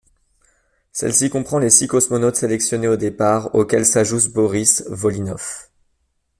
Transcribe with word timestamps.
Celle-ci 0.91 1.29
comprend 1.29 1.59
les 1.59 1.69
six 1.69 1.85
cosmonautes 1.85 2.35
sélectionnés 2.35 2.87
au 2.87 2.95
départ, 2.97 3.53
auxquels 3.53 3.85
s'ajoute 3.85 4.29
Boris 4.33 4.83
Volynov. 4.87 5.69